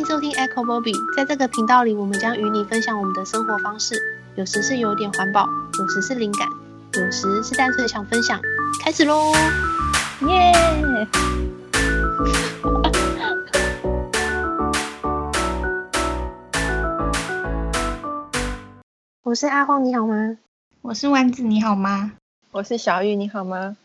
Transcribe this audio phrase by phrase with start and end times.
[0.00, 3.94] 迎收听 Echo Bobby，在这个频道里，我们将与你分享我们的生活方式，
[4.34, 5.46] 有时是有点环保，
[5.78, 6.48] 有时是灵感，
[6.94, 8.40] 有时是单纯想分享。
[8.82, 9.30] 开始喽！
[10.26, 11.06] 耶！
[19.22, 20.38] 我是阿荒，你好吗？
[20.80, 22.12] 我是丸子，你好吗？
[22.52, 23.76] 我是小玉，你好吗？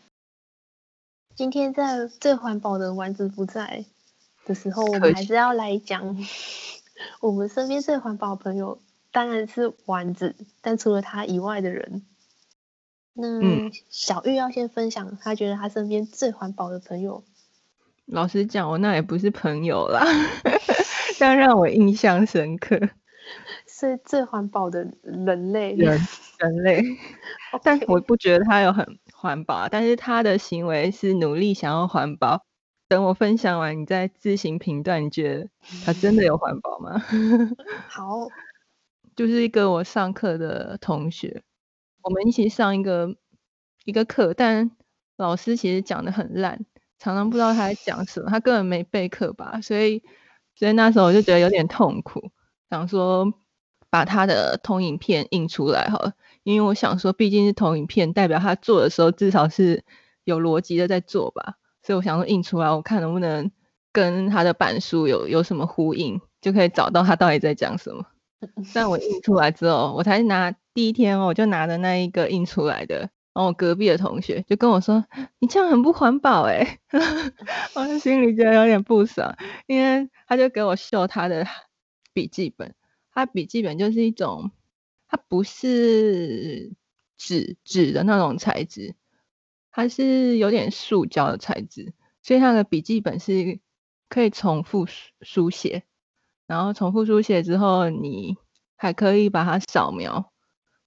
[1.34, 3.84] 今天在最环保的丸子不在
[4.46, 6.16] 的时候，我们还是要来讲
[7.20, 8.80] 我们身边最环保的朋友，
[9.12, 10.34] 当然是丸子。
[10.62, 12.06] 但除了他以外的人，
[13.12, 17.24] 那小玉要先分享，他觉得他身边最环保的朋友。
[18.06, 20.06] 老实讲，我那也不是朋友啦，
[21.20, 22.78] 但让我印象深刻。
[23.66, 26.00] 是最环保的人类，人
[26.38, 26.82] 人类。
[27.62, 28.98] 但我不觉得他有很。
[29.18, 32.45] 环保，但是他的行为是努力想要环保。
[32.88, 35.48] 等我分享完，你再自行评断，你觉得
[35.84, 37.02] 它真的有环保吗？
[37.88, 38.28] 好，
[39.16, 41.42] 就是一个我上课的同学，
[42.02, 43.16] 我们一起上一个
[43.84, 44.70] 一个课，但
[45.16, 46.64] 老师其实讲的很烂，
[46.98, 50.02] 常常不知道他在讲什么，他根本没备课吧，所以
[50.54, 52.30] 所以那时候我就觉得有点痛苦，
[52.70, 53.32] 想说
[53.90, 56.12] 把他的投影片印出来好了。
[56.44, 59.84] 因为我想说，毕竟是投影片，代表他做的时候至少是
[60.22, 63.52] 有逻辑的在做吧，所以我想说印出来，我看能不能
[63.92, 68.04] 跟他的板书有有什么呼应，就可以找到他到底在讲什么。
[68.74, 75.06] 但我印出来之后，我才拿第一天哦我就拿的那一个印出来的，然后我隔壁的同学就跟我说
[75.38, 76.80] ：“你这样很不环保哎。
[77.74, 79.36] ”我的心里觉得有点不爽，
[79.68, 81.46] 因为他就给我秀他的
[82.12, 82.74] 笔记本，
[83.14, 84.50] 他笔记本就是一种。
[85.08, 86.72] 它不是
[87.16, 88.96] 纸纸的那种材质，
[89.76, 93.60] 它是有点塑胶的材质，所以它的笔记本是
[94.08, 94.86] 可以重复
[95.20, 95.82] 书写，
[96.46, 98.38] 然后重复书写之后，你
[98.74, 100.32] 还可以把它扫描，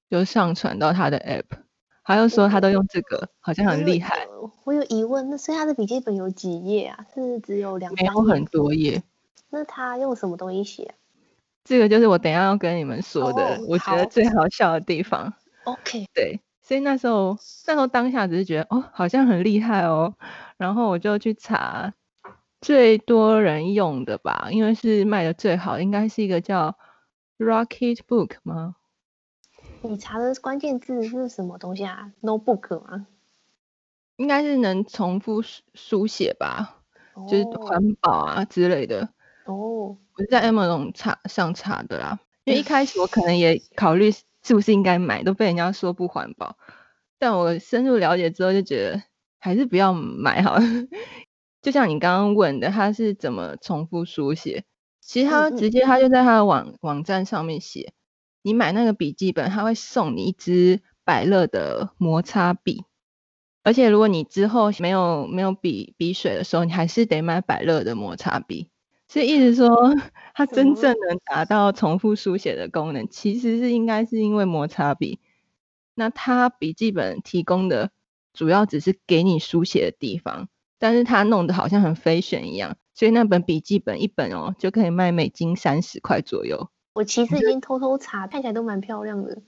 [0.10, 1.60] 就上传到它的 app。
[2.04, 4.28] 他又说他都用这个，好像很厉害。
[4.64, 7.06] 我有疑问，那所以他的笔记本有几页啊？
[7.14, 8.02] 是只有两页？
[8.02, 9.04] 没有很多页。
[9.52, 10.96] 那他用什么东西写？
[11.64, 15.32] 这个就是我等一下要跟你们说的，oh, 我觉得最好笑的地方。
[15.66, 17.36] OK，对，所以那时候
[17.66, 20.14] 那时候当下只是觉得哦，好像很厉害哦，
[20.56, 21.96] 然后我就去查
[22.62, 26.78] 最多人用的吧，因为是卖的最好，应该是一个叫
[27.40, 28.76] Rocketbook 吗？
[29.82, 33.08] 你查的关键字是什么东西啊？Notebook 吗？
[34.18, 35.42] 应该是能重复
[35.74, 36.84] 书写吧
[37.16, 37.28] ，oh.
[37.28, 39.10] 就是环保啊之类的。
[39.46, 39.98] 哦、oh.。
[40.14, 44.12] 我是在 Amazon 查上查的啦，因为一开始我 可能也考虑
[44.44, 46.58] 是不是应该买，都被人家说不环保。
[47.18, 49.04] 但我深入了解之后，就觉得
[49.40, 50.62] 还是不要买好了。
[51.62, 54.64] 就像你刚刚问的，他是怎么重复书写？
[55.02, 57.92] 其实他直接他就在他的网网站上面写，
[58.44, 62.84] 你买那个笔记本，他会送你一支百乐的摩擦笔。
[63.64, 68.70] 而且如果你之后没有没有笔笔水的时候，你还是得买百乐的摩擦笔。
[69.10, 69.96] 所以意思说，
[70.36, 75.20] 它真正能达到重复书写的功能，其实是应该是因为摩擦笔。
[75.96, 77.90] 那它笔记本提供的
[78.34, 86.70] 主要只是给你书写的地方，但是它弄得好像很 fashion 一样，所以那本笔记本一本哦就可以卖美金三十块左右。
[86.94, 89.42] 我其实已经偷偷查，看起来都蛮漂亮的。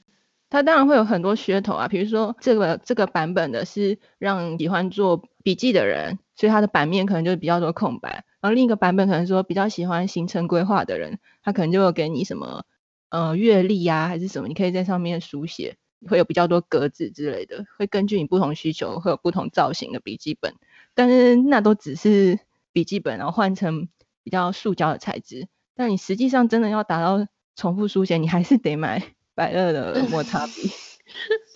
[0.49, 8.25] 它当然会有很多噱头啊，比如说这个这个版本的是让喜欢做笔记的人，所以它的版面可能就比较多空白。
[8.41, 12.65] 然后另一个版本可能说比较喜欢行程规划的人，他可能就会给你什么
[13.09, 20.55] 呃阅历呀还是什么，你可以在上面书写，会有比较多格子之类的，会根据你不同需求会有不同造型的笔记本。
[20.93, 22.39] 但是那都只是
[22.73, 23.87] 笔记本，然后换成
[24.23, 25.47] 比较塑胶的材质。
[25.75, 29.13] 但你实际上真的要达到重复书写，你还是得买。
[29.33, 30.69] 百乐的摩擦笔，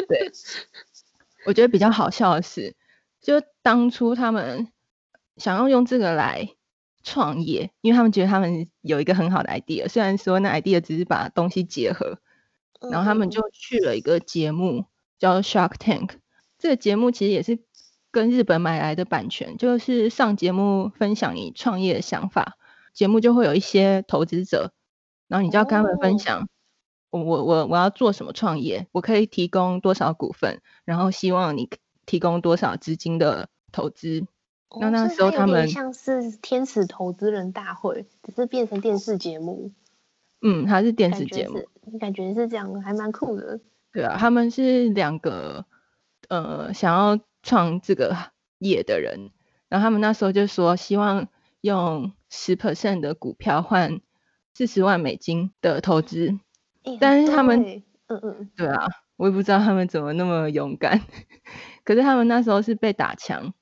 [0.07, 0.31] 对，
[1.45, 2.73] 我觉得比较好笑的是，
[3.21, 4.71] 就当初他们
[5.35, 6.49] 想要用这个来
[7.05, 12.19] 创业，因为他们觉得他们有一个很好的 idea，虽然说那 idea 只是把东西结合，
[12.91, 14.85] 然后他们就去了一个节目
[15.19, 16.09] 叫 Shark Tank，
[16.57, 17.59] 这个节目其实也是
[18.11, 22.57] 跟日本买来的版权，就是上节目分享你创业的想法，
[22.93, 24.73] 节目就会有一些投资者，
[25.27, 26.49] 然后你就要跟他们分享。
[27.11, 28.87] 我我我要做什么创业？
[28.91, 30.59] 我可以提供多少股份？
[30.83, 31.69] 然后希望你
[32.05, 34.25] 提供多少资金的投资？
[34.69, 39.71] 哦、那那时候他们像是天使投资人大会，只是变成电视节目。
[40.41, 43.59] 嗯，它是电视节目，你感觉是这样，还蛮酷的。
[43.91, 45.65] 对啊，他们是两个
[46.27, 48.15] 呃想要创这个
[48.59, 49.31] 业的人，
[49.69, 51.29] 然后他们那时候就说希望
[51.61, 54.01] 用十 percent 的股票换
[54.53, 56.37] 四十万美金的投资，
[56.99, 61.01] 但是他们，嗯嗯，对啊，我也不知道他们怎么那么勇敢，
[61.83, 63.53] 可是他们那时候是被打枪，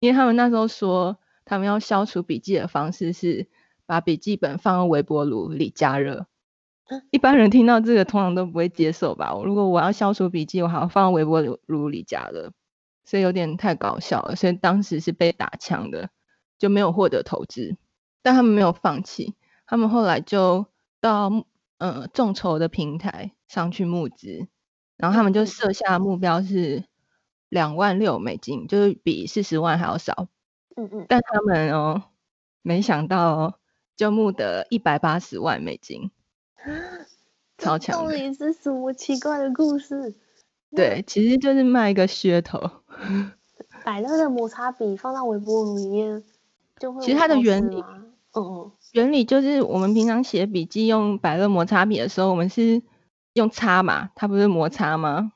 [0.00, 3.46] 因为他们那时候说他们要消除笔记的方式是
[3.86, 6.26] 把笔记本放到微波炉里加热。
[7.10, 9.32] 一般人听到这个通常都不会接受吧？
[9.44, 12.50] 如果我要消除笔记，我还要放到微波炉里加热，
[13.04, 14.34] 所以有点太搞笑了。
[14.34, 16.10] 所以当时是被打枪的，
[16.58, 17.76] 就没有获得投资。
[18.22, 19.36] 但他们没有放弃，
[19.66, 20.66] 他们后来就
[21.00, 21.30] 到
[21.78, 24.48] 呃众筹的平台上去募资，
[24.96, 26.84] 然后他们就设下目标是
[27.50, 30.28] 两万六美金，就是比四十万还要少。
[30.76, 31.06] 嗯嗯。
[31.06, 32.04] 但他们哦，
[32.62, 33.54] 没想到哦，
[33.96, 36.10] 就募得一百八十万美金。
[37.58, 37.94] 超强！
[37.94, 40.14] 到底是什么奇怪的故事？
[40.74, 42.70] 对，其实就是卖一个噱头。
[43.84, 46.22] 百乐的摩擦笔放到微波炉里面
[46.78, 47.02] 就会。
[47.04, 47.82] 其实它的原理，
[48.34, 52.82] 嗯，原理就是我们平常写笔记用百乐摩擦笔的时候，我们是
[53.32, 55.32] 用擦嘛，它不是摩擦吗？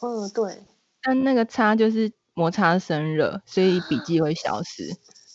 [0.00, 0.62] 嗯，对。
[1.02, 4.84] 但那个擦就是摩擦生热，所以笔记会消失。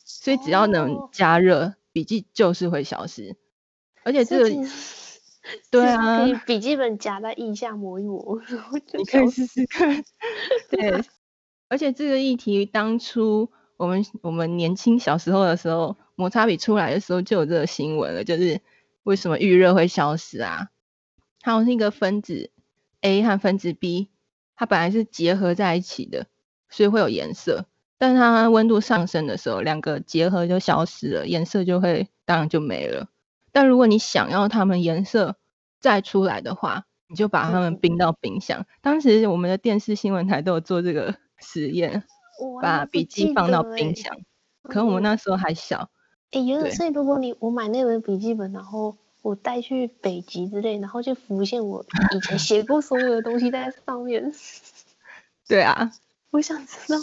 [0.06, 3.36] 所以只要能加热，笔记就是会消失。
[4.04, 4.50] 而且这个。
[5.70, 8.42] 对啊，可以笔记本夹在腋下磨一磨，
[8.98, 10.02] 你可以试试看。
[10.70, 11.04] 对，
[11.68, 18.62] 而且这个议题当初我们我们年轻小时候的时候，摩擦笔出来的时候就有这个新闻了，就是
[19.04, 20.70] 为什么预热会消失啊？
[21.42, 22.50] 还有那个分子
[23.02, 24.12] A 和分子 B，
[24.56, 26.28] 它本来是结合在一起的，
[26.70, 27.66] 所以会有颜色。
[27.98, 33.08] 但是它温度上升的时候，两个结合就消失了，颜色就会当然就没了。
[33.52, 35.38] 但如果你想要它们颜色
[35.80, 38.62] 再出来的话，你就把它们冰到冰箱。
[38.62, 42.04] 嗯、当时我们的电视新闻台都有做这个实验，
[42.62, 44.18] 把笔记放到冰箱。
[44.64, 45.90] 可能我们那时候还小。
[46.32, 51.84] 哎、欸，原来所以如果你我买那本笔记本，然后我带去北极之类，然后就浮现我
[52.16, 54.32] 以前写过所有的东西在上面。
[55.50, 55.92] 对啊，
[56.30, 57.00] 我想知道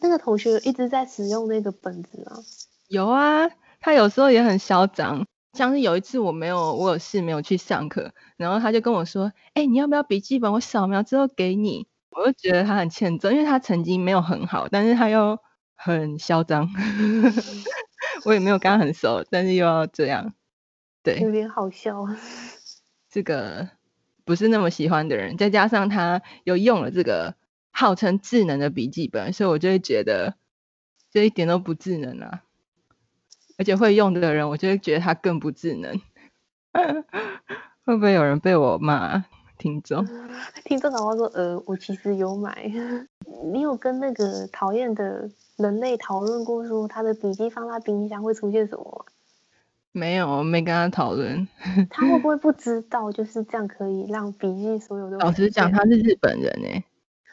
[0.00, 2.38] 那个同学一直在使用那个本子啊？
[2.88, 3.48] 有啊，
[3.80, 5.26] 他有时候也很嚣张。
[5.54, 10.50] 像是有一次我没有，我有事没有去上课，然后他就跟我说：“哎、欸，你要不要笔记本？
[10.52, 11.86] 我扫描之后给你。”
[12.16, 15.38] 我就觉得他很欠揍，因为他成绩没有很好，但是他又
[15.74, 16.68] 很嚣张。
[18.24, 20.32] 我也没有跟他很熟，但是又要这样，
[21.02, 22.06] 对，有点好笑。
[23.10, 23.68] 这个
[24.24, 27.34] 不是那么喜欢的人，再加上他又用了这个
[27.70, 30.34] 号称智能的笔记本，所以我就会觉得
[31.10, 32.42] 这一点都不智能啊。
[33.58, 36.00] 而且会用的人，我就会觉得他更不智能。
[37.84, 39.24] 会不会有人被我骂？
[39.58, 40.04] 听众，
[40.64, 42.72] 听众老话说，呃，我其实有买。
[43.52, 49.11] 你有跟那个讨厌的人类讨论过，说他的笔记放在冰箱会出现什么吗？
[49.92, 51.46] 没有，我没跟他讨论。
[51.90, 55.18] 他会不会不知道就是这样可以让笔记所有的？
[55.18, 56.84] 老实讲，他是日本人诶，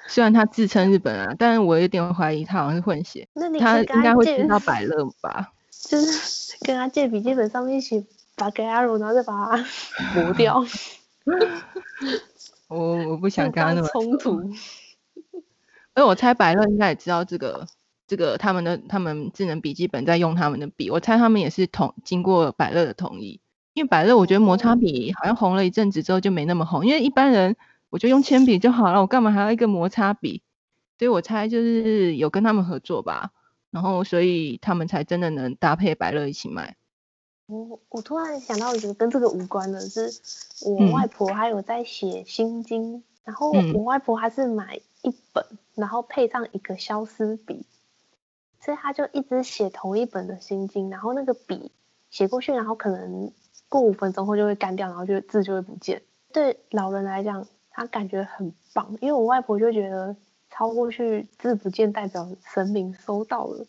[0.07, 3.27] 虽然他自称日本人，但是我有点怀疑他好像是混血。
[3.33, 5.53] 那你他应该会知道百乐吧？
[5.71, 8.03] 就是跟他借笔记本上面写
[8.35, 9.65] 把给阿然后再把它
[10.15, 10.61] 磨掉。
[12.67, 14.41] 我我不想跟他那么冲突。
[14.43, 14.51] 因
[15.95, 17.65] 为我猜百乐应该也知道这个
[18.09, 23.39] 这个他们的他们智能笔记本在用他们的笔，我猜他们也是同经过百乐的同意。
[23.73, 27.55] 因为百乐我觉得摩擦笔好像红了一阵子之后就没那么红，因为一般人
[27.89, 30.41] 我就用铅笔就好了，我干嘛还要一个摩擦笔？
[30.97, 33.31] 所以我猜就是有跟他们合作吧。
[33.71, 36.75] 然后，所以他们才真的能搭配百乐一起卖。
[37.45, 40.11] 我我突然想到一个跟这个无关的，是
[40.65, 45.45] 我外婆还有在写心经，嗯、然后我外婆还是买一本，
[45.75, 47.63] 然后配上一个消丝笔，
[48.69, 51.71] 所以他就一直写同一本的心经，然后那个笔
[52.11, 53.31] 写过去，然后可能
[53.67, 56.03] 过五分钟后就会干掉，然后就字就会不见。
[56.31, 60.15] 对老人来讲，他感觉很棒，因为我外婆就觉得。
[60.51, 63.65] 抄过去字不见，代表神明收到了。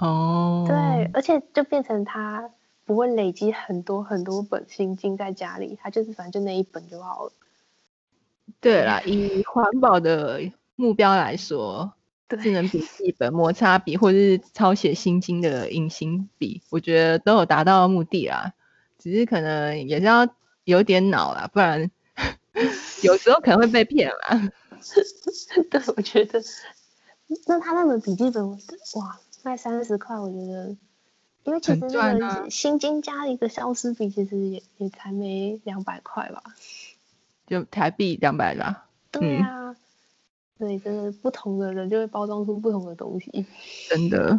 [0.00, 2.50] 哦，对，而且就变成他
[2.84, 7.32] 不会累积很多很多本心经在家里，他就是反正就那一本就好了。
[8.60, 10.40] 对啦，以环保的
[10.74, 11.92] 目标来说，
[12.36, 18.52] 智能笔记本、摩擦笔或者是抄写心经的隐形笔，我觉得都有达到目的啦。
[18.98, 20.28] 只是可能也是要
[20.64, 21.90] 有点脑啦，不然
[23.02, 24.50] 有时候可能会被骗啦。
[25.70, 26.42] 对，我觉得，
[27.46, 30.76] 那他那本笔记本，哇，卖三十块，我觉得，
[31.44, 36.42] 因为其实那个心经加一个消失笔，其实也也才没两百块吧，
[37.46, 38.86] 就台币两百啦。
[39.10, 39.59] 对啊，
[40.60, 43.46] 对，真的不同的人就会包装出不同的东西。
[43.88, 44.38] 真的，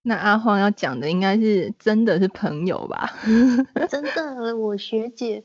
[0.00, 3.12] 那阿黄要讲的应该是真的是朋友吧？
[3.90, 5.44] 真的，我学姐，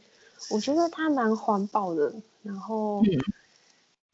[0.50, 2.16] 我觉得她蛮环保的。
[2.44, 3.20] 然后，嗯，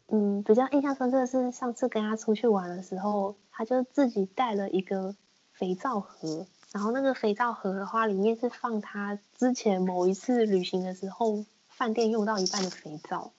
[0.07, 5.15] 嗯，比较印象深刻的是上次跟她出去玩的时候，她就自己带了一个
[5.51, 6.47] 肥皂盒。
[6.73, 13.31] 然后那个肥皂盒的话，里面是放她之前某一次旅行的时候饭店用到一半的肥皂。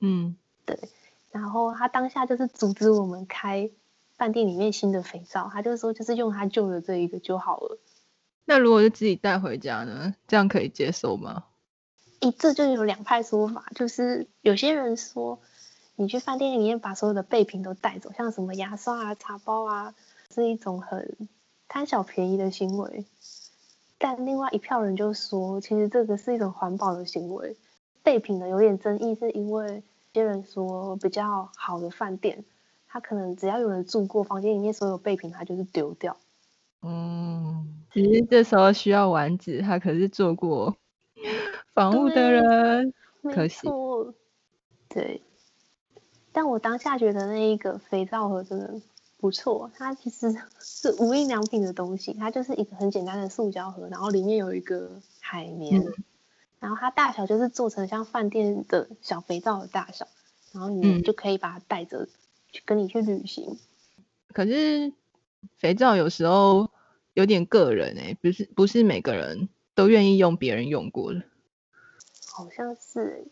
[0.00, 0.34] 嗯，
[0.64, 0.78] 对。
[1.30, 3.70] 然后他当下就是阻止我们开。
[4.16, 7.78] 饭店里面新的肥皂，他就是说，就是用他旧的这一个就好了。
[8.44, 10.14] 那如果是自己带回家呢？
[10.28, 11.44] 这样可以接受吗？
[12.20, 15.40] 一这就有两派说法，就是有些人说，
[15.96, 19.94] 你去饭店里面把所有的备品都带走，像什么牙刷啊、茶包啊，
[20.34, 21.16] 是一种很
[21.66, 23.06] 贪小便宜的行为。
[23.96, 27.56] 但另外一票人就说，其实这个是一种环保的行为。
[28.02, 29.82] 备品呢有点争议，是因为有
[30.12, 32.44] 些人说比较好的饭店。
[32.92, 36.16] 他可能只要有人住过，房间里面所有备品他就是丢掉。
[36.82, 40.76] 嗯，其实这时候需要丸子，他可是做过
[41.72, 43.68] 房务的人，可惜。
[44.88, 45.22] 对。
[46.32, 48.80] 但我当下觉得那一个肥皂盒真的
[49.18, 55.92] 不错，它其实是无印良品的东西，它就是一个很简单的塑胶盒，然后里面有一个海绵，嗯、
[56.60, 60.06] 然后它大小就是做成像饭店的小肥皂的大小，
[60.52, 62.06] 然后你就可以把它带着
[62.52, 62.62] 去。
[62.64, 63.58] 跟你去旅行，
[64.32, 64.92] 可是
[65.56, 66.68] 肥皂有时候
[67.14, 71.22] 有点个人哎、欸，不是不是每个人都愿意用别人用过的。
[72.32, 73.24] 好像是，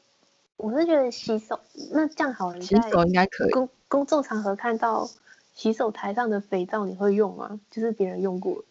[0.56, 1.58] 我是觉得洗手
[1.90, 3.50] 那这样好，洗手应该可以。
[3.50, 5.10] 公公众场合看到
[5.52, 7.60] 洗手台上的肥皂，你会用吗？
[7.70, 8.64] 就是别人用过。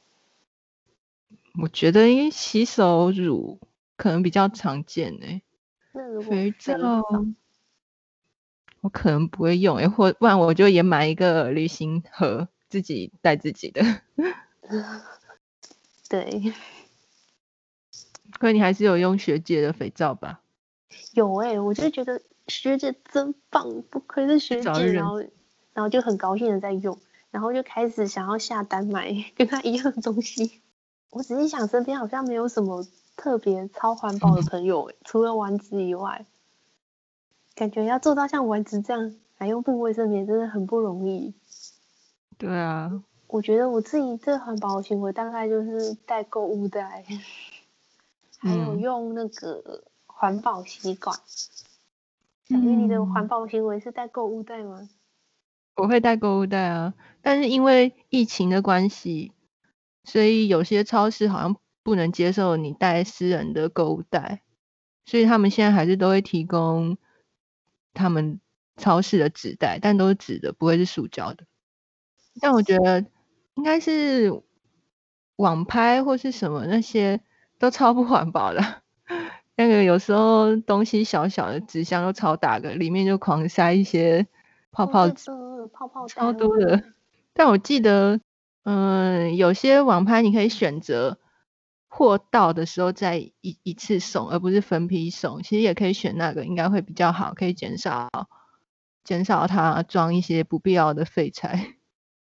[1.62, 3.60] 我觉得因为洗手乳
[3.98, 5.42] 可能比较常见哎、欸。
[5.92, 7.04] 那如果肥皂。
[8.82, 13.82] 我可能不会用，诶，或不然我就也买一个旅行盒，自己带自己的。
[16.08, 16.54] 对。
[18.40, 20.42] 可你还是有用学姐的肥皂吧？
[21.14, 25.20] 有诶、欸，我就觉得学姐真棒，不愧是学姐，然后
[25.74, 26.98] 然后就很高兴的在用，
[27.32, 30.62] 然后就开始想要下单买 跟她一样的东西。
[31.10, 32.86] 我只是想，身边好像没有什么
[33.18, 36.26] 特别超环保的朋友，除了丸子以外。
[37.56, 41.34] 感觉要做到像丸子这样还用布卫生棉，真的很不容易。
[42.38, 47.04] 对啊，我觉得我自己这环保行为大概就是带购物袋，
[48.38, 51.18] 还有用那个环保吸管。
[52.48, 54.88] 小玉，你的环保行为是带购物袋吗？
[55.76, 59.32] 我会带购物袋啊，但是因为疫情的关系，
[60.04, 64.42] 所以有些超市好像不能接受你带私人的购物袋，
[65.06, 66.98] 所以他们现在还是都会提供。
[67.94, 68.42] 他们
[68.76, 71.46] 超市的纸袋，但都是纸的，不会是塑胶的。
[72.42, 73.06] 但我觉得
[73.56, 74.44] 应该是
[75.38, 77.22] 网拍或是什么那些
[77.58, 78.82] 都超不环保的。
[79.56, 84.28] 那个有时候东西小小的纸箱都超大个，里面就狂塞一些
[84.72, 86.84] 泡泡纸，哦、泡泡超多的。
[87.34, 88.20] 但我记得，
[88.64, 91.18] 嗯、呃，有些网拍你可以选择。
[91.98, 95.42] 货到的时候再一一次送，而不是分批送。
[95.42, 98.08] 其实也可以选那个，应该会比较好，可以减少
[99.04, 101.74] 减少它装一些不必要的废材。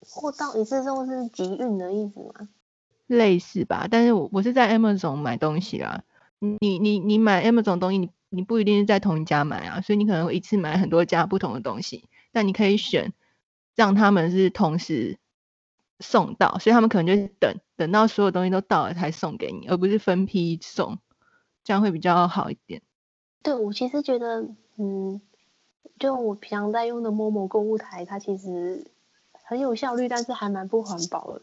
[0.00, 2.48] 货到一次送是集运的意思吗？
[3.08, 6.02] 类似吧，但是我我是在 Amazon 买东西啦。
[6.38, 12.08] 你你你买 Amazon 东西，你你不一定是在同一家买啊，所以你可能会一次买很多家不同的东西。
[12.32, 13.12] 但你可以选
[13.75, 15.18] 让他们是同时
[16.00, 17.54] 送到，所以他们可能就是等。
[17.76, 20.98] 等到所有东西都到了才送给你，而不是分批送，
[21.62, 22.82] 这样会比较好一点。
[23.40, 25.20] 对，我其实觉得，嗯，
[25.96, 28.84] 就我平常在用的 Momo 购物台，它其实
[29.44, 31.42] 很有效率，但是还蛮不环保的。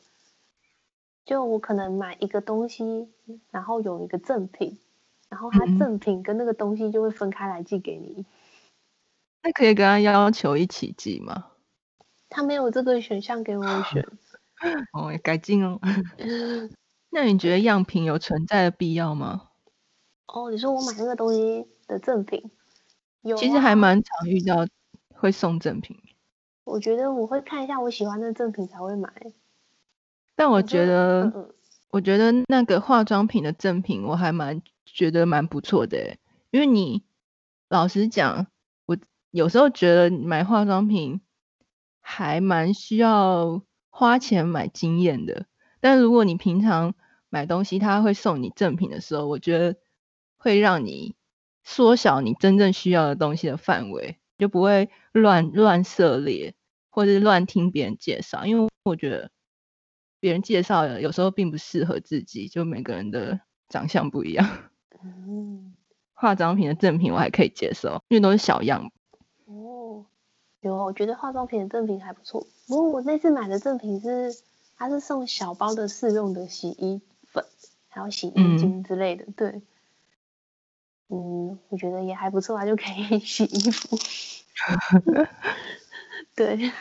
[1.24, 3.08] 就我可能买一个东西，
[3.50, 4.78] 然后有一个赠品，
[5.30, 8.26] 然后它赠品跟那个东西就会分开来寄给你。
[9.42, 11.46] 那、嗯、可以跟他要求一起寄吗？
[12.28, 14.06] 他没有这个选项给我选。
[14.94, 15.80] 哦，改进哦。
[17.12, 19.50] 那你觉得样品有存在的必要吗？
[20.28, 22.52] 哦，你说我买那个东西的赠品，
[23.22, 24.68] 有啊，其实还蛮常遇到
[25.14, 25.98] 会送赠品。
[26.66, 29.10] 我觉得我会看一下我喜欢的赠品才会买。
[30.36, 31.54] 但我觉得，我觉得，嗯，
[31.92, 36.18] 我觉得那个化妆品的赠品我还蛮觉得蛮不错的，
[36.52, 37.04] 因为你
[37.70, 38.48] 老实讲，
[38.88, 38.98] 我
[39.32, 41.22] 有时候觉得买化妆品
[42.02, 43.62] 还蛮需要。
[43.98, 45.46] 花钱买经验的，
[45.80, 46.96] 但如果你平常
[47.30, 49.78] 买东西，他会送你赠品的时候，我觉得
[50.36, 51.16] 会让你
[51.64, 56.56] 缩小你真正需要的东西的范围，就不会乱乱涉猎
[56.90, 59.32] 或者乱听别人介绍，因为我觉得
[60.20, 64.46] 别人介绍的有时候并不适合自己，就每个人的长相不一样。
[65.02, 65.74] 嗯，
[66.14, 68.92] 化妆品的赠品我还可以接受，因为都是小样。
[70.70, 72.46] 哦，有，我觉得化妆品的赠品还不错。
[72.68, 74.36] 不过我那次买的赠品是，
[74.78, 77.46] 它是送小包的试用的洗衣粉，
[77.90, 79.26] 还有洗衣精之类的。
[79.26, 79.62] 嗯、对，
[81.10, 83.98] 嗯，我觉得也还不错啊，就可以 洗衣服。
[86.36, 86.72] 对。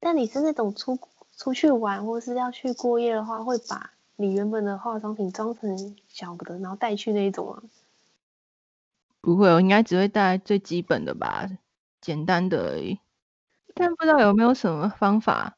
[0.00, 0.98] 但你是那种出
[1.36, 7.62] 出去玩或是要去过夜的话，会把你原本的化妆品装成小的，然后带去那一种吗？
[9.20, 11.50] 不会，我应该只会带最基本的吧，
[12.00, 12.98] 简单的而已。
[13.74, 15.56] 但不知道有没有什么方法，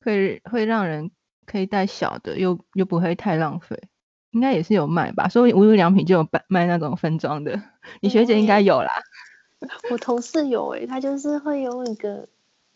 [0.00, 1.10] 会会让人
[1.46, 3.88] 可以带小的，又又不会太浪费。
[4.30, 7.62] 应该也是有卖吧，所以无印良品就有卖卖那种分装的。
[8.00, 8.90] 你学姐应该有啦。
[9.90, 12.28] 我同事有诶、欸，他就是会有一个。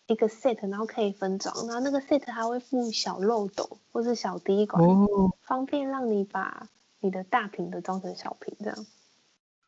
[0.09, 5.07] 一个 set，然后可以分装，然后那个 set 还会附小漏斗或是小滴管，哦，
[5.43, 6.67] 方便让你把
[7.01, 8.87] 你的大瓶的装成小瓶这样。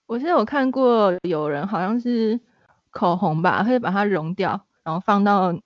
[0.06, 2.40] 我记得我看过有人好像是
[2.90, 5.58] 口红吧，会把它溶掉，然后放到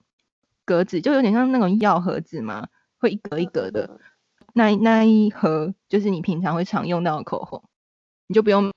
[0.64, 3.86] 格子，就有点像那种药盒子嘛，会一格一格的。
[3.90, 3.98] 嗯、
[4.52, 7.62] 那那一盒就是你平常会常用到的口红，
[8.26, 8.70] 你就不用，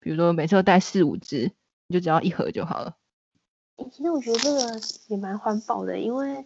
[0.00, 1.52] 比如说每次都带四五支，
[1.86, 2.96] 你就只要一盒就好了。
[3.90, 6.44] 其实我觉得这个也蛮环保的，因为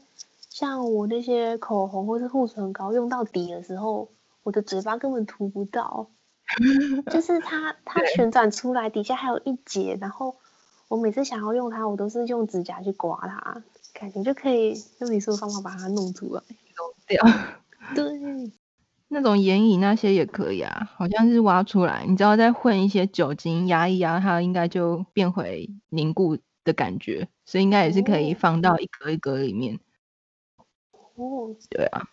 [0.50, 4.12] 像我那些口红或是护唇膏用到底的时候，
[4.44, 6.10] 我的嘴巴根本涂不到，
[7.10, 10.36] 就是它它旋转出来底下还有一节，然后
[10.88, 13.62] 我每次想要用它，我都是用指甲去刮它，
[13.92, 16.42] 感觉就可以用你说的方法把它弄出来，
[16.76, 17.22] 弄掉。
[17.94, 18.52] 对，
[19.08, 29.78] 那种眼影那些也可以啊，好像是挖出来，你只要再混一些酒精压一压，它应该就变回凝固的感觉，所以应该也是可以放到一格一格里面。
[31.16, 32.08] 哦，对啊，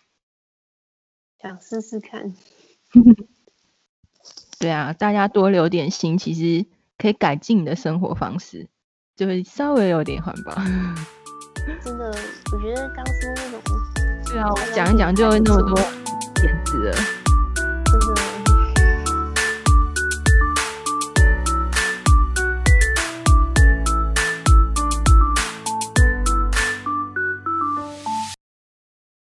[1.40, 2.34] 想试试看。
[4.60, 6.66] 对啊，大家多留点心，其实
[7.02, 8.68] 可以改进你的生活方式，
[9.16, 10.54] 就会稍微有点环保。
[11.82, 12.14] 真的，
[12.52, 13.60] 我觉得刚说那种，
[14.24, 15.74] 对啊，我讲一讲就那么多
[16.36, 17.21] 点子了。